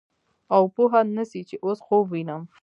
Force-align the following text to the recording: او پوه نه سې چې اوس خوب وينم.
او 0.55 0.63
پوه 0.75 0.99
نه 1.15 1.23
سې 1.29 1.41
چې 1.49 1.55
اوس 1.65 1.79
خوب 1.85 2.05
وينم. 2.09 2.43